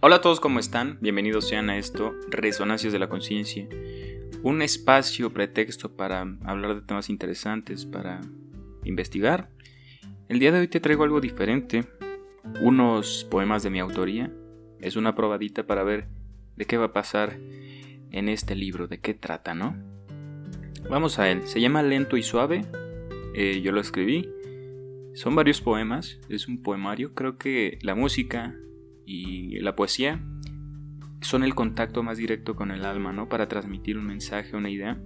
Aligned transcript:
Hola 0.00 0.16
a 0.16 0.20
todos, 0.20 0.38
¿cómo 0.38 0.60
están? 0.60 0.96
Bienvenidos 1.00 1.48
sean 1.48 1.70
a 1.70 1.76
esto, 1.76 2.14
Resonancias 2.28 2.92
de 2.92 3.00
la 3.00 3.08
Conciencia. 3.08 3.68
Un 4.44 4.62
espacio, 4.62 5.32
pretexto 5.32 5.96
para 5.96 6.20
hablar 6.44 6.76
de 6.76 6.82
temas 6.82 7.10
interesantes, 7.10 7.84
para 7.84 8.20
investigar. 8.84 9.50
El 10.28 10.38
día 10.38 10.52
de 10.52 10.60
hoy 10.60 10.68
te 10.68 10.78
traigo 10.78 11.02
algo 11.02 11.20
diferente, 11.20 11.84
unos 12.60 13.26
poemas 13.28 13.64
de 13.64 13.70
mi 13.70 13.80
autoría. 13.80 14.32
Es 14.78 14.94
una 14.94 15.16
probadita 15.16 15.66
para 15.66 15.82
ver 15.82 16.06
de 16.54 16.64
qué 16.64 16.76
va 16.76 16.86
a 16.86 16.92
pasar 16.92 17.36
en 18.12 18.28
este 18.28 18.54
libro, 18.54 18.86
de 18.86 19.00
qué 19.00 19.14
trata, 19.14 19.56
¿no? 19.56 19.76
Vamos 20.88 21.18
a 21.18 21.28
él. 21.28 21.42
Se 21.48 21.60
llama 21.60 21.82
Lento 21.82 22.16
y 22.16 22.22
Suave. 22.22 22.64
Eh, 23.34 23.62
yo 23.64 23.72
lo 23.72 23.80
escribí. 23.80 24.30
Son 25.14 25.34
varios 25.34 25.60
poemas, 25.60 26.20
es 26.28 26.46
un 26.46 26.62
poemario. 26.62 27.14
Creo 27.14 27.36
que 27.36 27.80
la 27.82 27.96
música 27.96 28.54
y 29.08 29.58
la 29.60 29.74
poesía 29.74 30.20
son 31.22 31.42
el 31.42 31.54
contacto 31.54 32.02
más 32.02 32.18
directo 32.18 32.54
con 32.54 32.70
el 32.70 32.84
alma, 32.84 33.10
¿no? 33.10 33.28
Para 33.28 33.48
transmitir 33.48 33.96
un 33.96 34.04
mensaje, 34.04 34.54
una 34.54 34.68
idea. 34.68 35.00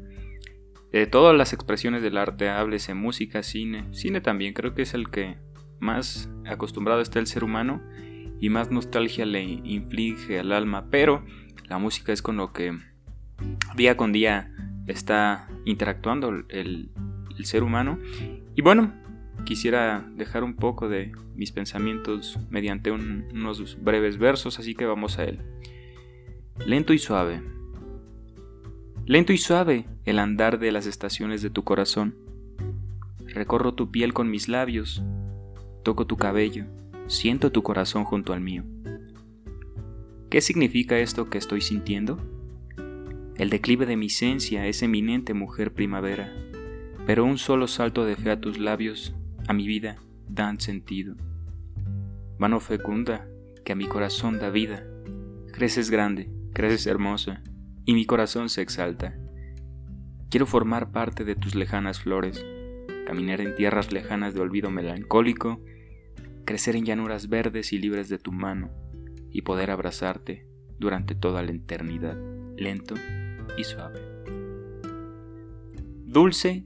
De 0.91 1.07
todas 1.07 1.37
las 1.37 1.53
expresiones 1.53 2.03
del 2.03 2.19
arte, 2.19 2.49
háblese 2.49 2.95
música, 2.95 3.45
cine, 3.45 3.87
cine 3.93 4.21
también, 4.21 4.55
creo 4.55 4.75
que 4.75 4.83
es 4.83 4.93
el 4.93 5.09
que 5.09 5.39
más 5.79 6.29
acostumbrado 6.45 7.01
está 7.01 7.21
el 7.21 7.29
ser 7.29 7.45
humano 7.45 7.81
y 8.41 8.51
más 8.51 8.73
nostalgia 8.73 9.25
le 9.25 9.43
inflige 9.43 10.41
al 10.41 10.51
alma, 10.51 10.89
pero 10.91 11.25
la 11.69 11.79
música 11.79 12.13
es 12.13 12.23
con 12.23 12.37
lo 12.37 12.53
que 12.53 12.77
día 13.77 13.97
con 13.97 14.13
día 14.13 14.53
está 14.89 15.49
interactuando 15.65 16.29
el, 16.49 16.91
el 17.39 17.45
ser 17.45 17.63
humano. 17.63 18.01
Y 18.55 18.63
bueno, 18.63 18.93
quisiera 19.45 20.09
dejar 20.17 20.45
un 20.45 20.55
poco 20.55 20.89
de 20.89 21.13
mis 21.35 21.53
pensamientos 21.53 22.39
mediante 22.51 22.91
unos 22.91 23.83
breves 23.83 24.19
versos, 24.19 24.59
así 24.59 24.75
que 24.75 24.87
vamos 24.87 25.19
a 25.19 25.25
él. 25.25 25.41
Lento 26.67 26.93
y 26.93 26.99
suave. 26.99 27.43
Lento 29.07 29.33
y 29.33 29.39
suave 29.39 29.87
el 30.05 30.19
andar 30.19 30.59
de 30.59 30.73
las 30.73 30.87
estaciones 30.87 31.43
de 31.43 31.51
tu 31.51 31.65
corazón. 31.65 32.15
Recorro 33.27 33.75
tu 33.75 33.91
piel 33.91 34.13
con 34.13 34.31
mis 34.31 34.49
labios, 34.49 35.03
toco 35.83 36.07
tu 36.07 36.17
cabello, 36.17 36.67
siento 37.07 37.51
tu 37.51 37.63
corazón 37.63 38.05
junto 38.05 38.33
al 38.33 38.41
mío. 38.41 38.65
¿Qué 40.31 40.41
significa 40.41 40.99
esto 40.99 41.29
que 41.31 41.39
estoy 41.39 41.61
sintiendo? 41.61 42.19
El 43.37 43.51
declive 43.51 43.87
de 43.87 43.97
mi 43.97 44.07
esencia 44.07 44.67
es 44.67 44.83
eminente 44.83 45.35
mujer 45.35 45.73
primavera, 45.73 46.33
pero 47.07 47.25
un 47.25 47.39
solo 47.39 47.67
salto 47.67 48.05
de 48.05 48.17
fe 48.17 48.31
a 48.31 48.41
tus 48.41 48.59
labios 48.59 49.15
a 49.49 49.53
mi 49.53 49.67
vida 49.67 49.97
dan 50.29 50.61
sentido. 50.61 51.17
Mano 52.39 52.61
fecunda 52.61 53.27
que 53.65 53.73
a 53.73 53.77
mi 53.77 53.87
corazón 53.87 54.39
da 54.39 54.51
vida. 54.51 54.85
Creces 55.53 55.91
grande, 55.91 56.31
creces 56.53 56.87
hermosa, 56.87 57.43
y 57.85 57.95
mi 57.95 58.05
corazón 58.07 58.49
se 58.49 58.63
exalta. 58.63 59.17
Quiero 60.31 60.47
formar 60.47 60.93
parte 60.93 61.25
de 61.25 61.35
tus 61.35 61.55
lejanas 61.55 62.01
flores, 62.01 62.45
caminar 63.07 63.41
en 63.41 63.55
tierras 63.55 63.93
lejanas 63.93 64.35
de 64.35 64.41
olvido 64.41 64.71
melancólico, 64.71 65.63
crecer 66.45 66.77
en 66.77 66.85
llanuras 66.85 67.29
verdes 67.29 67.73
y 67.73 67.79
libres 67.79 68.09
de 68.09 68.19
tu 68.19 68.33
mano, 68.33 68.71
y 69.31 69.43
poder 69.43 69.71
abrazarte 69.71 70.47
durante 70.79 71.15
toda 71.15 71.43
la 71.43 71.53
eternidad, 71.53 72.17
lento 72.57 72.95
y 73.57 73.65
suave. 73.65 74.01
Dulce 76.05 76.65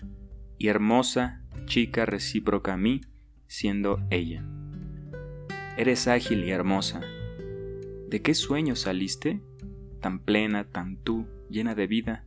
y 0.58 0.68
hermosa 0.68 1.45
chica 1.66 2.06
recíproca 2.06 2.74
a 2.74 2.76
mí, 2.76 3.02
siendo 3.46 4.00
ella. 4.10 4.44
Eres 5.76 6.08
ágil 6.08 6.44
y 6.44 6.50
hermosa. 6.50 7.02
¿De 8.08 8.22
qué 8.22 8.34
sueño 8.34 8.76
saliste? 8.76 9.42
Tan 10.00 10.20
plena, 10.20 10.64
tan 10.64 10.96
tú, 10.96 11.26
llena 11.50 11.74
de 11.74 11.86
vida. 11.86 12.24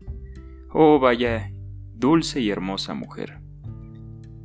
Oh, 0.72 1.00
vaya, 1.00 1.52
dulce 1.96 2.42
y 2.42 2.50
hermosa 2.50 2.94
mujer. 2.94 3.40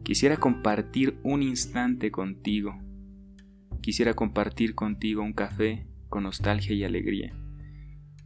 Quisiera 0.05 0.37
compartir 0.37 1.19
un 1.23 1.43
instante 1.43 2.11
contigo. 2.11 2.79
Quisiera 3.83 4.15
compartir 4.15 4.75
contigo 4.75 5.23
un 5.23 5.35
café 5.35 5.87
con 6.09 6.23
nostalgia 6.23 6.75
y 6.75 6.85
alegría. 6.85 7.37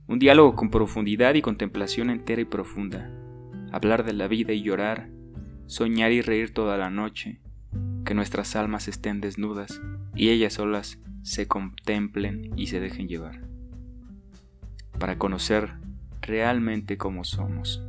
Un 0.06 0.18
diálogo 0.18 0.54
con 0.54 0.70
profundidad 0.70 1.34
y 1.34 1.42
contemplación 1.42 2.10
entera 2.10 2.40
y 2.40 2.44
profunda. 2.44 3.10
Hablar 3.72 4.04
de 4.04 4.12
la 4.12 4.28
vida 4.28 4.52
y 4.52 4.62
llorar 4.62 5.10
soñar 5.68 6.12
y 6.12 6.22
reír 6.22 6.52
toda 6.52 6.78
la 6.78 6.90
noche, 6.90 7.40
que 8.04 8.14
nuestras 8.14 8.56
almas 8.56 8.88
estén 8.88 9.20
desnudas 9.20 9.80
y 10.14 10.30
ellas 10.30 10.54
solas 10.54 10.98
se 11.22 11.46
contemplen 11.46 12.50
y 12.56 12.68
se 12.68 12.80
dejen 12.80 13.06
llevar, 13.06 13.42
para 14.98 15.18
conocer 15.18 15.74
realmente 16.22 16.96
cómo 16.96 17.22
somos. 17.22 17.82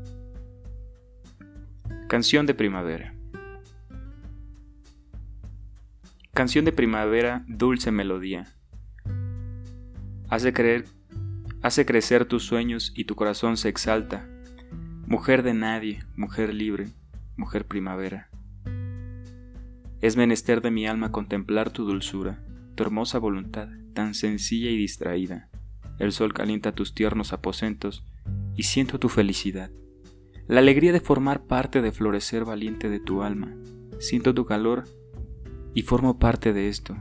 Canción 2.10 2.46
de 2.46 2.54
primavera. 2.54 3.14
Canción 6.34 6.66
de 6.66 6.74
primavera, 6.74 7.46
dulce 7.48 7.92
melodía. 7.92 8.46
Hace 10.28 10.52
creer, 10.52 10.86
hace 11.62 11.86
crecer 11.86 12.26
tus 12.26 12.44
sueños 12.44 12.92
y 12.94 13.06
tu 13.06 13.16
corazón 13.16 13.56
se 13.56 13.70
exalta. 13.70 14.28
Mujer 15.08 15.44
de 15.44 15.54
nadie, 15.54 16.04
mujer 16.16 16.54
libre, 16.54 16.88
mujer 17.40 17.66
primavera. 17.66 18.30
Es 20.02 20.18
menester 20.18 20.62
de 20.62 20.72
mi 20.72 20.86
alma 20.86 21.12
contemplar 21.12 21.72
tu 21.72 21.86
dulzura, 21.86 22.44
tu 22.76 22.84
hermosa 22.84 23.18
voluntad, 23.18 23.70
tan 23.94 24.14
sencilla 24.14 24.70
y 24.70 24.78
distraída. 24.78 25.50
El 25.98 26.12
sol 26.12 26.34
calienta 26.34 26.74
tus 26.74 26.94
tiernos 26.94 27.34
aposentos 27.34 28.06
y 28.56 28.64
siento 28.64 29.00
tu 29.00 29.10
felicidad. 29.10 29.72
La 30.48 30.60
alegría 30.60 30.92
de 30.92 31.00
formar 31.00 31.44
parte 31.44 31.82
de 31.82 31.92
florecer 31.92 32.46
valiente 32.46 32.90
de 32.90 33.00
tu 33.00 33.24
alma. 33.24 33.56
Siento 34.00 34.34
tu 34.34 34.46
calor 34.46 34.84
y 35.74 35.84
formo 35.84 36.20
parte 36.20 36.54
de 36.54 36.68
esto. 36.68 36.98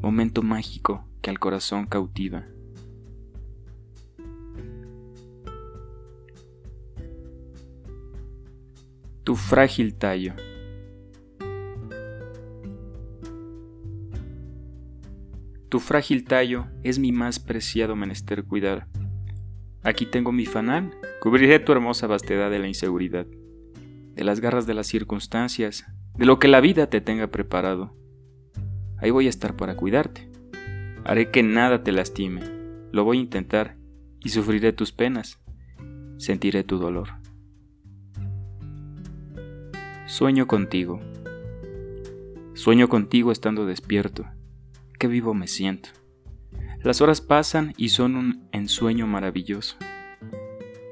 Momento 0.00 0.42
mágico 0.42 1.08
que 1.22 1.30
al 1.30 1.38
corazón 1.38 1.86
cautiva. 1.86 2.46
Tu 9.24 9.36
frágil 9.36 9.94
tallo. 9.94 10.34
Tu 15.68 15.78
frágil 15.78 16.24
tallo 16.24 16.66
es 16.82 16.98
mi 16.98 17.12
más 17.12 17.38
preciado 17.38 17.94
menester 17.96 18.44
cuidar. 18.44 18.88
Aquí 19.82 20.06
tengo 20.06 20.32
mi 20.32 20.46
fanal, 20.46 20.90
cubriré 21.20 21.58
tu 21.58 21.72
hermosa 21.72 22.06
vastedad 22.06 22.50
de 22.50 22.58
la 22.58 22.66
inseguridad, 22.66 23.26
de 23.26 24.24
las 24.24 24.40
garras 24.40 24.66
de 24.66 24.74
las 24.74 24.86
circunstancias, 24.86 25.84
de 26.16 26.26
lo 26.26 26.38
que 26.38 26.48
la 26.48 26.60
vida 26.60 26.88
te 26.88 27.00
tenga 27.00 27.28
preparado. 27.28 27.94
Ahí 28.98 29.10
voy 29.10 29.26
a 29.26 29.30
estar 29.30 29.54
para 29.54 29.76
cuidarte. 29.76 30.28
Haré 31.04 31.30
que 31.30 31.42
nada 31.42 31.82
te 31.82 31.92
lastime, 31.92 32.40
lo 32.90 33.04
voy 33.04 33.18
a 33.18 33.20
intentar 33.20 33.76
y 34.22 34.30
sufriré 34.30 34.72
tus 34.72 34.92
penas, 34.92 35.40
sentiré 36.18 36.64
tu 36.64 36.78
dolor. 36.78 37.19
Sueño 40.10 40.48
contigo. 40.48 41.00
Sueño 42.54 42.88
contigo 42.88 43.30
estando 43.30 43.64
despierto. 43.64 44.26
Qué 44.98 45.06
vivo 45.06 45.34
me 45.34 45.46
siento. 45.46 45.90
Las 46.82 47.00
horas 47.00 47.20
pasan 47.20 47.74
y 47.76 47.90
son 47.90 48.16
un 48.16 48.48
ensueño 48.50 49.06
maravilloso. 49.06 49.76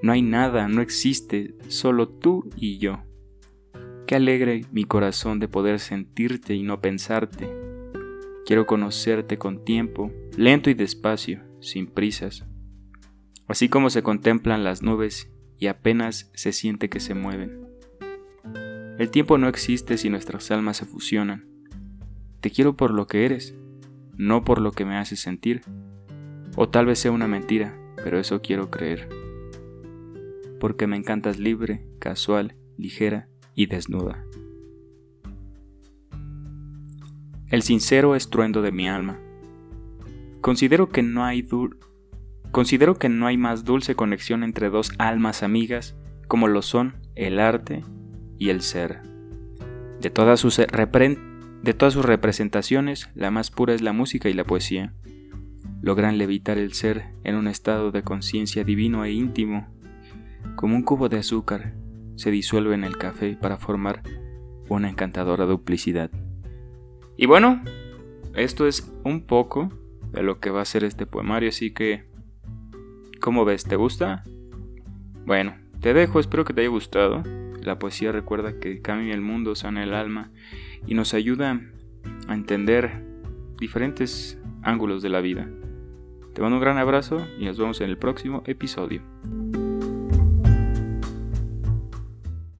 No 0.02 0.12
hay 0.12 0.22
nada, 0.22 0.68
no 0.68 0.82
existe, 0.82 1.56
solo 1.66 2.08
tú 2.08 2.48
y 2.54 2.78
yo. 2.78 3.02
Qué 4.06 4.14
alegre 4.14 4.64
mi 4.70 4.84
corazón 4.84 5.40
de 5.40 5.48
poder 5.48 5.80
sentirte 5.80 6.54
y 6.54 6.62
no 6.62 6.80
pensarte. 6.80 7.52
Quiero 8.46 8.68
conocerte 8.68 9.36
con 9.36 9.64
tiempo, 9.64 10.12
lento 10.36 10.70
y 10.70 10.74
despacio, 10.74 11.42
sin 11.58 11.88
prisas. 11.88 12.46
Así 13.48 13.68
como 13.68 13.90
se 13.90 14.04
contemplan 14.04 14.62
las 14.62 14.82
nubes 14.82 15.28
y 15.58 15.66
apenas 15.66 16.30
se 16.34 16.52
siente 16.52 16.88
que 16.88 17.00
se 17.00 17.14
mueven. 17.14 17.67
El 18.98 19.12
tiempo 19.12 19.38
no 19.38 19.46
existe 19.46 19.96
si 19.96 20.10
nuestras 20.10 20.50
almas 20.50 20.78
se 20.78 20.84
fusionan. 20.84 21.46
Te 22.40 22.50
quiero 22.50 22.76
por 22.76 22.90
lo 22.90 23.06
que 23.06 23.24
eres, 23.24 23.54
no 24.16 24.42
por 24.42 24.60
lo 24.60 24.72
que 24.72 24.84
me 24.84 24.96
haces 24.96 25.20
sentir. 25.20 25.60
O 26.56 26.68
tal 26.68 26.86
vez 26.86 26.98
sea 26.98 27.12
una 27.12 27.28
mentira, 27.28 27.78
pero 28.02 28.18
eso 28.18 28.42
quiero 28.42 28.72
creer. 28.72 29.08
Porque 30.58 30.88
me 30.88 30.96
encantas 30.96 31.38
libre, 31.38 31.86
casual, 32.00 32.56
ligera 32.76 33.28
y 33.54 33.66
desnuda. 33.66 34.24
El 37.46 37.62
sincero 37.62 38.16
estruendo 38.16 38.62
de 38.62 38.72
mi 38.72 38.88
alma. 38.88 39.20
Considero 40.40 40.88
que 40.88 41.04
no 41.04 41.24
hay 41.24 41.46
Considero 42.50 42.96
que 42.96 43.08
no 43.08 43.28
hay 43.28 43.36
más 43.36 43.64
dulce 43.64 43.94
conexión 43.94 44.42
entre 44.42 44.70
dos 44.70 44.90
almas 44.98 45.44
amigas 45.44 45.94
como 46.26 46.48
lo 46.48 46.62
son 46.62 46.96
el 47.14 47.38
arte 47.38 47.84
y 48.38 48.50
el 48.50 48.62
ser. 48.62 49.02
De 50.00 50.10
todas, 50.10 50.40
sus 50.40 50.56
de 50.56 51.74
todas 51.74 51.94
sus 51.94 52.04
representaciones, 52.04 53.10
la 53.14 53.30
más 53.30 53.50
pura 53.50 53.74
es 53.74 53.82
la 53.82 53.92
música 53.92 54.28
y 54.28 54.34
la 54.34 54.44
poesía. 54.44 54.94
logran 55.80 56.18
levitar 56.18 56.58
el 56.58 56.72
ser 56.72 57.14
en 57.22 57.36
un 57.36 57.46
estado 57.46 57.92
de 57.92 58.02
conciencia 58.02 58.64
divino 58.64 59.04
e 59.04 59.12
íntimo, 59.12 59.68
como 60.56 60.74
un 60.74 60.82
cubo 60.82 61.08
de 61.08 61.18
azúcar 61.18 61.74
se 62.16 62.32
disuelve 62.32 62.74
en 62.74 62.82
el 62.82 62.98
café 62.98 63.36
para 63.40 63.58
formar 63.58 64.02
una 64.68 64.88
encantadora 64.88 65.44
duplicidad. 65.44 66.10
Y 67.16 67.26
bueno, 67.26 67.62
esto 68.34 68.66
es 68.66 68.92
un 69.04 69.22
poco 69.22 69.70
de 70.12 70.22
lo 70.22 70.40
que 70.40 70.50
va 70.50 70.62
a 70.62 70.64
ser 70.64 70.84
este 70.84 71.06
poemario, 71.06 71.48
así 71.50 71.72
que, 71.72 72.04
¿cómo 73.20 73.44
ves? 73.44 73.64
¿Te 73.64 73.76
gusta? 73.76 74.24
Bueno, 75.26 75.56
te 75.80 75.94
dejo, 75.94 76.18
espero 76.18 76.44
que 76.44 76.52
te 76.52 76.62
haya 76.62 76.70
gustado. 76.70 77.22
La 77.68 77.78
poesía 77.78 78.12
recuerda 78.12 78.58
que 78.58 78.80
cambia 78.80 79.12
el 79.12 79.20
mundo, 79.20 79.54
sana 79.54 79.82
el 79.82 79.92
alma 79.92 80.30
y 80.86 80.94
nos 80.94 81.12
ayuda 81.12 81.60
a 82.26 82.32
entender 82.32 83.04
diferentes 83.60 84.40
ángulos 84.62 85.02
de 85.02 85.10
la 85.10 85.20
vida. 85.20 85.50
Te 86.32 86.40
mando 86.40 86.56
un 86.56 86.62
gran 86.62 86.78
abrazo 86.78 87.26
y 87.38 87.44
nos 87.44 87.58
vemos 87.58 87.82
en 87.82 87.90
el 87.90 87.98
próximo 87.98 88.42
episodio. 88.46 89.02